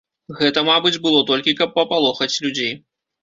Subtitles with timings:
[0.37, 2.73] Гэта, мабыць, было толькі каб папалохаць людзей.